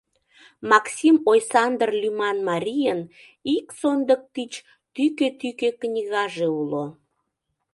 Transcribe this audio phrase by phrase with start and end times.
[0.71, 3.01] Максим Ойсандыр лӱман марийын
[3.55, 4.53] ик сондык тич
[4.93, 6.85] тӱкӧ-тӱкӧ книгаже уло.